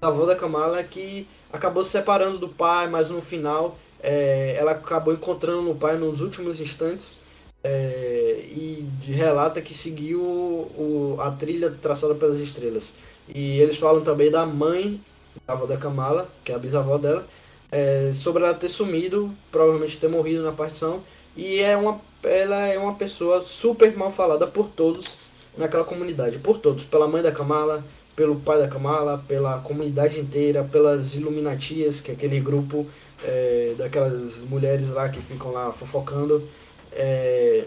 Da 0.00 0.08
avó 0.08 0.26
da 0.26 0.36
Kamala 0.36 0.82
que 0.84 1.26
acabou 1.52 1.82
se 1.82 1.90
separando 1.90 2.38
do 2.38 2.48
pai, 2.48 2.88
mas 2.88 3.08
no 3.08 3.22
final 3.22 3.78
é, 4.00 4.56
ela 4.58 4.72
acabou 4.72 5.12
encontrando 5.12 5.70
o 5.70 5.74
pai 5.74 5.96
nos 5.96 6.20
últimos 6.20 6.60
instantes 6.60 7.14
é, 7.62 8.44
e 8.50 8.86
relata 9.04 9.60
que 9.60 9.74
seguiu 9.74 10.20
o, 10.20 11.16
a 11.20 11.30
trilha 11.30 11.70
traçada 11.70 12.14
pelas 12.14 12.38
estrelas. 12.38 12.92
E 13.28 13.60
eles 13.60 13.76
falam 13.76 14.02
também 14.02 14.30
da 14.30 14.46
mãe, 14.46 15.00
da 15.46 15.52
avó 15.52 15.66
da 15.66 15.76
Kamala, 15.76 16.28
que 16.44 16.52
é 16.52 16.54
a 16.54 16.58
bisavó 16.58 16.96
dela, 16.98 17.26
é, 17.70 18.12
sobre 18.14 18.42
ela 18.42 18.54
ter 18.54 18.68
sumido, 18.68 19.30
provavelmente 19.50 19.98
ter 19.98 20.08
morrido 20.08 20.42
na 20.42 20.52
partição. 20.52 21.02
E 21.36 21.60
é 21.60 21.76
uma, 21.76 22.00
ela 22.22 22.66
é 22.66 22.78
uma 22.78 22.94
pessoa 22.94 23.42
super 23.42 23.94
mal 23.96 24.10
falada 24.10 24.46
por 24.46 24.68
todos 24.68 25.16
naquela 25.56 25.84
comunidade, 25.84 26.38
por 26.38 26.58
todos, 26.58 26.84
pela 26.84 27.08
mãe 27.08 27.22
da 27.22 27.32
Kamala, 27.32 27.84
pelo 28.16 28.36
pai 28.36 28.58
da 28.58 28.68
Kamala, 28.68 29.22
pela 29.28 29.58
comunidade 29.58 30.18
inteira, 30.18 30.64
pelas 30.64 31.14
Illuminatias, 31.14 32.00
que 32.00 32.10
é 32.10 32.14
aquele 32.14 32.40
grupo 32.40 32.86
é, 33.22 33.74
daquelas 33.76 34.38
mulheres 34.42 34.88
lá 34.90 35.08
que 35.08 35.20
ficam 35.20 35.52
lá 35.52 35.72
fofocando. 35.72 36.48
É, 36.92 37.64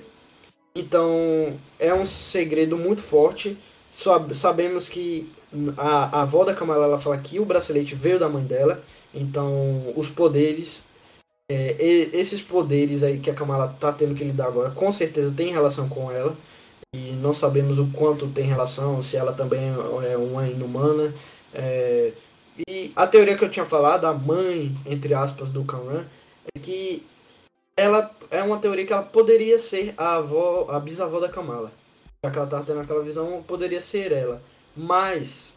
então 0.76 1.54
é 1.80 1.94
um 1.94 2.08
segredo 2.08 2.78
muito 2.78 3.02
forte. 3.02 3.58
Sabemos 4.34 4.88
que 4.88 5.30
a, 5.78 6.20
a 6.20 6.22
avó 6.22 6.46
da 6.46 6.54
Kamala 6.54 6.86
ela 6.86 7.00
fala 7.00 7.18
que 7.18 7.40
o 7.40 7.46
bracelete 7.46 7.96
veio 7.96 8.20
da 8.20 8.30
mãe 8.30 8.44
dela. 8.44 8.82
Então 9.14 9.94
os 9.96 10.10
poderes, 10.10 10.82
é, 11.50 11.76
esses 12.14 12.42
poderes 12.42 13.04
aí 13.04 13.20
que 13.20 13.30
a 13.30 13.34
Kamala 13.34 13.76
tá 13.80 13.92
tendo 13.92 14.16
que 14.16 14.24
lidar 14.24 14.48
agora, 14.48 14.72
com 14.72 14.92
certeza 14.92 15.34
tem 15.36 15.52
relação 15.52 15.90
com 15.90 16.12
ela. 16.12 16.36
E 16.94 17.12
não 17.22 17.34
sabemos 17.34 17.80
o 17.80 17.88
quanto 17.88 18.28
tem 18.28 18.44
relação, 18.46 19.02
se 19.02 19.16
ela 19.16 19.32
também 19.32 19.62
é 20.10 20.18
uma 20.18 20.48
inumana. 20.48 21.14
É, 21.54 22.12
e 22.68 22.92
a 22.96 23.08
teoria 23.08 23.38
que 23.38 23.44
eu 23.44 23.50
tinha 23.50 23.66
falado, 23.66 24.06
a 24.06 24.14
mãe, 24.14 24.72
entre 24.86 25.14
aspas, 25.14 25.50
do 25.50 25.64
Kamran, 25.64 26.04
é 26.56 26.60
que 26.60 27.04
ela 27.76 28.12
é 28.30 28.44
uma 28.44 28.60
teoria 28.60 28.86
que 28.86 28.94
ela 28.94 29.04
poderia 29.04 29.58
ser 29.58 29.94
a 29.98 30.16
avó, 30.16 30.68
a 30.70 30.80
bisavó 30.80 31.20
da 31.20 31.30
Kamala. 31.30 31.72
Já 32.24 32.32
que 32.32 32.38
ela 32.38 32.48
tava 32.48 32.64
tendo 32.64 32.82
aquela 32.82 33.04
visão, 33.04 33.44
poderia 33.48 33.82
ser 33.82 34.12
ela. 34.12 34.42
Mas, 34.76 35.52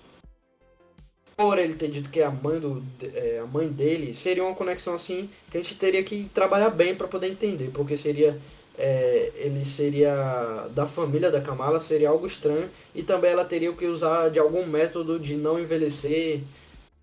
por 1.37 1.58
ele 1.58 1.75
ter 1.75 1.88
dito 1.88 2.08
que 2.08 2.20
é 2.20 2.25
a 2.25 2.30
mãe, 2.30 2.58
do, 2.58 2.82
é, 3.02 3.40
a 3.40 3.46
mãe 3.46 3.68
dele, 3.68 4.14
seria 4.14 4.44
uma 4.44 4.54
conexão 4.54 4.94
assim 4.94 5.28
que 5.50 5.58
a 5.58 5.61
gente 5.61 5.75
teria 5.76 6.02
que 6.02 6.30
trabalhar 6.32 6.70
bem 6.70 6.94
para 6.94 7.08
poder 7.08 7.28
entender. 7.28 7.70
Porque 7.73 7.96
seria. 7.96 8.40
É, 8.76 9.30
ele 9.37 9.64
seria 9.64 10.66
da 10.75 10.84
família 10.84 11.30
da 11.30 11.40
Kamala, 11.40 11.78
seria 11.78 12.08
algo 12.08 12.26
estranho. 12.26 12.68
E 12.94 13.02
também 13.02 13.30
ela 13.30 13.44
teria 13.44 13.73
que 13.73 13.87
usar 13.87 14.30
de 14.30 14.38
algum 14.38 14.66
método 14.66 15.18
de 15.18 15.37
não 15.37 15.61
envelhecer 15.61 16.40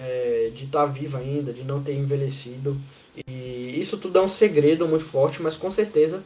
é, 0.01 0.51
de 0.53 0.65
estar 0.65 0.81
tá 0.81 0.86
viva 0.86 1.20
ainda, 1.20 1.53
de 1.53 1.63
não 1.63 1.81
ter 1.81 1.93
envelhecido. 1.93 2.75
E 3.27 3.79
isso 3.79 3.98
tudo 3.98 4.17
é 4.17 4.22
um 4.22 4.27
segredo 4.27 4.88
muito 4.88 5.05
forte, 5.05 5.41
mas 5.41 5.55
com 5.55 5.70
certeza 5.70 6.24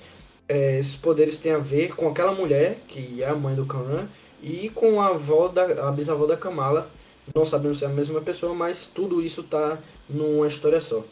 é, 0.47 0.79
esses 0.79 0.95
poderes 0.95 1.37
têm 1.37 1.51
a 1.51 1.57
ver 1.57 1.95
com 1.95 2.07
aquela 2.07 2.33
mulher, 2.33 2.77
que 2.87 3.21
é 3.21 3.27
a 3.27 3.35
mãe 3.35 3.55
do 3.55 3.65
Kanan, 3.65 4.07
e 4.41 4.69
com 4.69 5.01
a 5.01 5.07
avó 5.07 5.47
da 5.47 5.87
a 5.87 5.91
bisavó 5.91 6.25
da 6.25 6.37
Kamala. 6.37 6.89
Não 7.33 7.45
sabemos 7.45 7.79
se 7.79 7.83
é 7.83 7.87
a 7.87 7.91
mesma 7.91 8.21
pessoa, 8.21 8.53
mas 8.53 8.85
tudo 8.85 9.21
isso 9.21 9.41
tá 9.43 9.79
numa 10.07 10.47
história 10.47 10.79
só. 10.79 11.03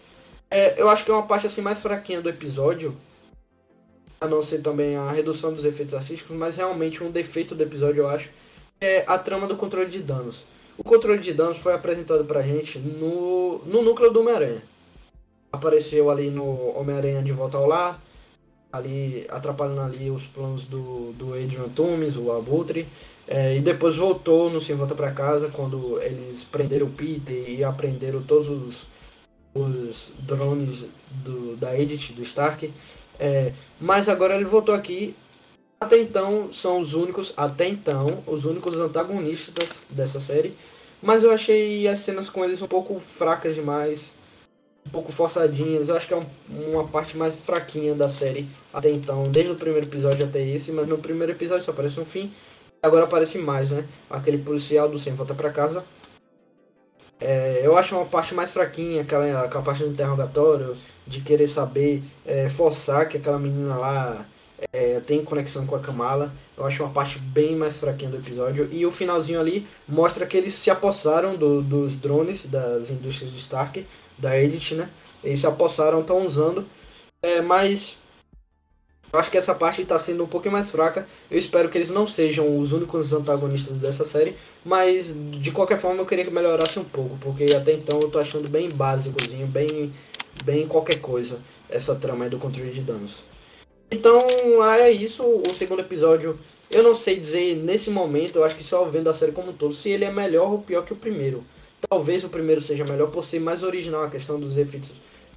É, 0.50 0.80
eu 0.80 0.88
acho 0.88 1.04
que 1.04 1.10
é 1.10 1.14
uma 1.14 1.26
parte 1.26 1.48
assim 1.48 1.62
mais 1.62 1.82
fraquinha 1.82 2.22
do 2.22 2.30
episódio, 2.30 2.96
a 4.22 4.28
não 4.28 4.44
ser 4.44 4.62
também 4.62 4.96
a 4.96 5.12
redução 5.12 5.52
dos 5.52 5.66
efeitos 5.66 5.96
artísticos, 5.96 6.36
mas 6.38 6.56
realmente 6.56 7.04
um 7.04 7.10
defeito 7.10 7.56
do 7.56 7.64
episódio 7.64 8.02
eu 8.02 8.08
acho 8.08 8.30
é 8.80 9.04
a 9.08 9.18
trama 9.18 9.48
do 9.48 9.58
controle 9.58 9.90
de 9.90 10.00
danos. 10.00 10.46
O 10.78 10.84
controle 10.84 11.20
de 11.20 11.34
danos 11.34 11.58
foi 11.58 11.74
apresentado 11.74 12.26
pra 12.26 12.42
gente 12.42 12.80
no, 12.80 13.60
no 13.66 13.82
núcleo 13.82 14.12
do 14.12 14.22
Homem-Aranha. 14.22 14.64
Apareceu 15.52 16.10
ali 16.10 16.32
no 16.32 16.78
Homem-Aranha 16.78 17.22
de 17.22 17.32
Volta 17.32 17.58
ao 17.58 17.68
Lar, 17.68 18.02
ali 18.72 19.26
atrapalhando 19.30 19.82
ali 19.82 20.10
os 20.10 20.24
planos 20.24 20.64
do, 20.64 21.14
do 21.14 21.34
Adrian 21.34 21.70
Toomes, 21.70 22.18
o 22.18 22.32
Abutre. 22.32 22.88
É, 23.28 23.56
e 23.56 23.62
depois 23.62 23.96
voltou 23.96 24.50
no 24.50 24.60
Sem 24.60 24.76
Volta 24.76 24.96
para 24.96 25.12
Casa, 25.12 25.50
quando 25.50 26.02
eles 26.02 26.44
prenderam 26.44 26.88
o 26.88 26.92
Peter 26.92 27.50
e 27.50 27.64
aprenderam 27.64 28.22
todos 28.24 28.50
os, 28.50 28.88
os 29.54 30.12
drones 30.20 30.86
do, 31.24 31.56
da 31.56 31.80
Edith, 31.80 32.14
do 32.14 32.24
Stark. 32.24 32.74
É, 33.20 33.54
mas 33.80 34.10
agora 34.10 34.36
ele 34.36 34.46
voltou 34.46 34.74
aqui. 34.74 35.16
Até 35.84 36.00
então 36.00 36.54
são 36.54 36.80
os 36.80 36.94
únicos, 36.94 37.34
até 37.36 37.68
então, 37.68 38.24
os 38.26 38.46
únicos 38.46 38.80
antagonistas 38.80 39.68
dessa 39.90 40.18
série. 40.22 40.56
Mas 41.02 41.26
eu 41.26 41.32
achei 41.32 41.86
as 41.90 42.00
cenas 42.00 42.30
com 42.30 42.46
eles 42.46 42.62
um 42.62 42.68
pouco 42.68 43.02
fracas 43.02 43.54
demais, 43.54 44.10
um 44.88 44.90
pouco 44.90 45.12
forçadinhas. 45.12 45.90
Eu 45.90 45.98
acho 45.98 46.08
que 46.08 46.14
é 46.14 46.18
um, 46.18 46.26
uma 46.72 46.88
parte 46.88 47.18
mais 47.18 47.36
fraquinha 47.36 47.94
da 47.94 48.08
série 48.08 48.48
até 48.74 48.90
então, 48.90 49.30
desde 49.30 49.52
o 49.52 49.58
primeiro 49.58 49.86
episódio 49.86 50.26
até 50.26 50.42
esse. 50.42 50.72
Mas 50.72 50.88
no 50.88 50.98
primeiro 50.98 51.34
episódio 51.34 51.66
só 51.66 51.72
aparece 51.72 52.00
um 52.00 52.06
fim. 52.06 52.32
Agora 52.82 53.04
aparece 53.04 53.38
mais, 53.38 53.70
né? 53.70 53.86
Aquele 54.10 54.38
policial 54.38 54.88
do 54.88 54.98
Sem 54.98 55.14
Volta 55.14 55.34
para 55.34 55.50
Casa. 55.50 55.84
É, 57.20 57.60
eu 57.62 57.78
acho 57.78 57.94
uma 57.94 58.06
parte 58.06 58.34
mais 58.34 58.52
fraquinha, 58.52 59.02
aquela, 59.02 59.42
aquela 59.42 59.64
parte 59.64 59.84
do 59.84 59.90
interrogatório, 59.90 60.78
de 61.06 61.20
querer 61.20 61.50
saber, 61.50 62.02
é, 62.26 62.50
forçar 62.50 63.10
que 63.10 63.18
aquela 63.18 63.38
menina 63.38 63.76
lá 63.76 64.26
é, 64.72 65.00
tem 65.00 65.24
conexão 65.24 65.66
com 65.66 65.76
a 65.76 65.80
Kamala. 65.80 66.32
Eu 66.58 66.66
acho 66.66 66.84
uma 66.84 66.92
parte 66.92 67.20
bem 67.20 67.56
mais 67.56 67.78
fraquinha 67.78 68.12
do 68.12 68.18
episódio. 68.18 68.70
E 68.72 68.86
o 68.86 68.92
finalzinho 68.92 69.40
ali 69.40 69.68
mostra 69.88 70.26
que 70.26 70.38
eles 70.38 70.54
se 70.54 70.70
apossaram 70.70 71.36
do, 71.36 71.62
dos 71.62 71.96
drones 71.96 72.46
das 72.46 72.90
indústrias 72.90 73.32
de 73.32 73.40
Stark, 73.40 73.86
da 74.18 74.40
Edith, 74.40 74.76
né? 74.76 74.90
Eles 75.24 75.40
se 75.40 75.48
apossaram, 75.48 76.02
estão 76.02 76.26
usando. 76.26 76.66
É, 77.22 77.42
mas 77.42 77.96
eu 79.14 79.20
acho 79.20 79.30
que 79.30 79.38
essa 79.38 79.54
parte 79.54 79.82
está 79.82 80.00
sendo 80.00 80.24
um 80.24 80.28
pouquinho 80.28 80.54
mais 80.54 80.72
fraca. 80.72 81.08
Eu 81.30 81.38
espero 81.38 81.70
que 81.70 81.78
eles 81.78 81.92
não 81.92 82.08
sejam 82.08 82.60
os 82.60 82.74
únicos 82.74 83.14
antagonistas 83.14 83.78
dessa 83.78 84.06
série. 84.06 84.36
Mas 84.66 85.14
de 85.40 85.52
qualquer 85.52 85.80
forma 85.80 86.02
eu 86.02 86.06
queria 86.06 86.26
que 86.26 86.32
melhorasse 86.32 86.80
um 86.80 86.84
pouco. 86.84 87.16
Porque 87.20 87.46
até 87.54 87.74
então 87.74 88.00
eu 88.02 88.10
tô 88.10 88.18
achando 88.18 88.50
bem 88.50 88.70
básicozinho, 88.70 89.46
bem, 89.46 89.94
bem 90.44 90.68
qualquer 90.68 91.00
coisa. 91.00 91.38
Essa 91.70 91.94
trama 91.94 92.26
aí 92.26 92.30
do 92.30 92.40
controle 92.40 92.72
de 92.72 92.82
danos. 92.82 93.24
Então 93.94 94.26
é 94.66 94.90
isso. 94.92 95.24
O 95.24 95.54
segundo 95.54 95.82
episódio 95.82 96.36
eu 96.72 96.82
não 96.82 96.96
sei 96.96 97.20
dizer 97.20 97.56
nesse 97.56 97.92
momento. 97.92 98.38
Eu 98.38 98.44
acho 98.44 98.56
que 98.56 98.64
só 98.64 98.84
vendo 98.86 99.10
a 99.10 99.14
série 99.14 99.32
como 99.32 99.52
um 99.52 99.54
todo. 99.54 99.76
Se 99.76 99.90
ele 99.90 100.04
é 100.04 100.12
melhor 100.12 100.52
ou 100.52 100.60
pior 100.60 100.84
que 100.84 100.94
o 100.94 100.96
primeiro. 100.96 101.44
Talvez 101.88 102.24
o 102.24 102.30
primeiro 102.30 102.62
seja 102.62 102.84
melhor 102.84 103.12
por 103.12 103.24
ser 103.26 103.40
mais 103.40 103.62
original 103.62 104.04
a 104.04 104.10
questão 104.10 104.40
dos 104.40 104.58
efeitos, 104.58 104.90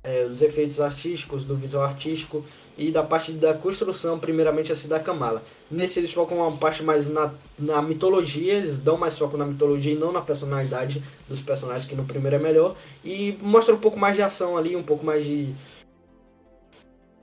é, 0.02 0.24
dos 0.24 0.40
efeitos 0.40 0.80
artísticos, 0.80 1.44
do 1.44 1.56
visual 1.56 1.84
artístico 1.84 2.44
e 2.78 2.90
da 2.90 3.02
parte 3.02 3.32
da 3.32 3.54
construção, 3.54 4.18
primeiramente 4.18 4.70
assim 4.70 4.86
da 4.86 5.00
Kamala. 5.00 5.42
Nesse 5.70 5.98
eles 5.98 6.12
focam 6.12 6.38
uma 6.38 6.56
parte 6.56 6.82
mais 6.82 7.08
na, 7.08 7.32
na 7.58 7.82
mitologia, 7.82 8.54
eles 8.54 8.78
dão 8.78 8.96
mais 8.96 9.18
foco 9.18 9.36
na 9.36 9.46
mitologia 9.46 9.92
e 9.92 9.96
não 9.96 10.12
na 10.12 10.20
personalidade 10.20 11.02
dos 11.28 11.40
personagens, 11.40 11.88
que 11.88 11.96
no 11.96 12.04
primeiro 12.04 12.36
é 12.36 12.38
melhor. 12.38 12.76
E 13.04 13.36
mostra 13.40 13.74
um 13.74 13.78
pouco 13.78 13.98
mais 13.98 14.14
de 14.14 14.22
ação 14.22 14.56
ali, 14.56 14.76
um 14.76 14.82
pouco 14.82 15.04
mais 15.04 15.24
de. 15.24 15.52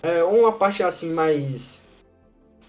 É, 0.03 0.21
uma 0.21 0.51
parte 0.51 0.83
assim 0.83 1.09
mais 1.09 1.81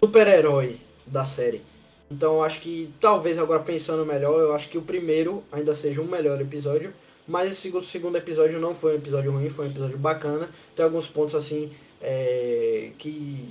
super-herói 0.00 0.78
da 1.04 1.24
série. 1.24 1.62
Então 2.08 2.44
acho 2.44 2.60
que 2.60 2.94
talvez 3.00 3.38
agora 3.38 3.58
pensando 3.58 4.06
melhor, 4.06 4.38
eu 4.38 4.54
acho 4.54 4.68
que 4.68 4.78
o 4.78 4.82
primeiro 4.82 5.42
ainda 5.50 5.74
seja 5.74 6.00
um 6.00 6.06
melhor 6.06 6.40
episódio. 6.40 6.94
Mas 7.26 7.52
esse 7.52 7.72
segundo 7.90 8.16
episódio 8.16 8.60
não 8.60 8.74
foi 8.74 8.92
um 8.92 8.98
episódio 8.98 9.32
ruim, 9.32 9.50
foi 9.50 9.66
um 9.66 9.70
episódio 9.70 9.98
bacana. 9.98 10.48
Tem 10.76 10.84
alguns 10.84 11.08
pontos 11.08 11.34
assim 11.34 11.72
é, 12.00 12.90
que 12.98 13.48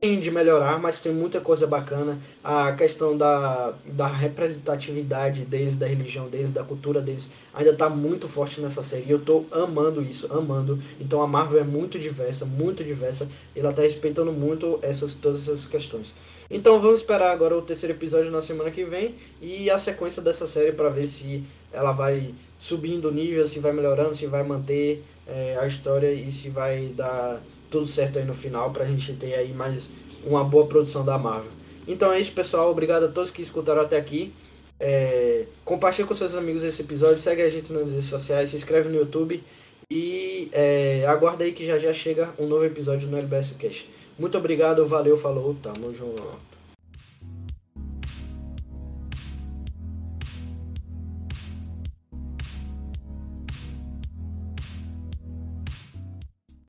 tem 0.00 0.20
de 0.20 0.30
melhorar, 0.30 0.78
mas 0.78 0.98
tem 0.98 1.12
muita 1.12 1.40
coisa 1.40 1.66
bacana. 1.66 2.18
A 2.44 2.72
questão 2.72 3.16
da, 3.16 3.72
da 3.86 4.06
representatividade 4.06 5.44
deles, 5.44 5.74
da 5.76 5.86
religião 5.86 6.28
deles, 6.28 6.52
da 6.52 6.62
cultura 6.62 7.00
deles, 7.00 7.28
ainda 7.54 7.70
está 7.70 7.88
muito 7.88 8.28
forte 8.28 8.60
nessa 8.60 8.82
série. 8.82 9.10
Eu 9.10 9.18
estou 9.18 9.46
amando 9.50 10.02
isso, 10.02 10.30
amando. 10.32 10.78
Então 11.00 11.22
a 11.22 11.26
Marvel 11.26 11.60
é 11.60 11.64
muito 11.64 11.98
diversa, 11.98 12.44
muito 12.44 12.84
diversa. 12.84 13.26
Ela 13.54 13.70
está 13.70 13.82
respeitando 13.82 14.32
muito 14.32 14.78
essas, 14.82 15.14
todas 15.14 15.42
essas 15.42 15.64
questões. 15.64 16.12
Então 16.50 16.80
vamos 16.80 17.00
esperar 17.00 17.32
agora 17.32 17.56
o 17.56 17.62
terceiro 17.62 17.94
episódio 17.94 18.30
na 18.30 18.40
semana 18.40 18.70
que 18.70 18.84
vem 18.84 19.14
e 19.40 19.68
a 19.68 19.78
sequência 19.78 20.22
dessa 20.22 20.46
série 20.46 20.72
para 20.72 20.88
ver 20.88 21.08
se 21.08 21.42
ela 21.72 21.90
vai 21.90 22.28
subindo 22.60 23.08
o 23.08 23.12
nível, 23.12 23.48
se 23.48 23.58
vai 23.58 23.72
melhorando, 23.72 24.14
se 24.14 24.26
vai 24.26 24.44
manter 24.44 25.02
é, 25.26 25.58
a 25.60 25.66
história 25.66 26.12
e 26.12 26.30
se 26.30 26.48
vai 26.48 26.92
dar 26.94 27.42
tudo 27.70 27.86
certo 27.86 28.18
aí 28.18 28.24
no 28.24 28.34
final 28.34 28.70
pra 28.70 28.84
gente 28.84 29.12
ter 29.14 29.34
aí 29.34 29.52
mais 29.52 29.88
uma 30.24 30.44
boa 30.44 30.66
produção 30.66 31.04
da 31.04 31.18
Marvel. 31.18 31.50
Então 31.86 32.12
é 32.12 32.20
isso, 32.20 32.32
pessoal. 32.32 32.70
Obrigado 32.70 33.04
a 33.04 33.08
todos 33.08 33.30
que 33.30 33.42
escutaram 33.42 33.82
até 33.82 33.96
aqui. 33.96 34.32
É, 34.78 35.46
compartilhe 35.64 36.06
com 36.06 36.14
seus 36.14 36.34
amigos 36.34 36.62
esse 36.62 36.82
episódio, 36.82 37.20
segue 37.20 37.42
a 37.42 37.48
gente 37.48 37.72
nas 37.72 37.90
redes 37.90 38.08
sociais, 38.08 38.50
se 38.50 38.56
inscreve 38.56 38.88
no 38.88 38.96
YouTube 38.96 39.42
e 39.90 40.48
é, 40.52 41.06
aguarda 41.06 41.44
aí 41.44 41.52
que 41.52 41.64
já 41.64 41.78
já 41.78 41.92
chega 41.92 42.30
um 42.38 42.46
novo 42.46 42.64
episódio 42.64 43.08
no 43.08 43.16
LBS 43.16 43.52
Cash. 43.58 43.86
Muito 44.18 44.36
obrigado, 44.36 44.86
valeu, 44.86 45.16
falou, 45.16 45.56
tamo 45.62 45.94
junto. 45.94 46.55